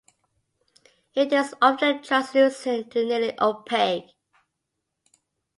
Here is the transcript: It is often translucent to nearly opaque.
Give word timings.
It 1.13 1.31
is 1.31 1.53
often 1.61 2.01
translucent 2.01 2.89
to 2.89 3.05
nearly 3.05 3.39
opaque. 3.39 4.07